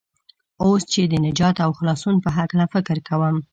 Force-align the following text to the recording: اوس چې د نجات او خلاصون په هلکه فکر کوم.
اوس 0.63 0.81
چې 0.91 1.01
د 1.11 1.13
نجات 1.25 1.57
او 1.65 1.71
خلاصون 1.79 2.15
په 2.23 2.29
هلکه 2.35 2.65
فکر 2.73 2.97
کوم. 3.07 3.35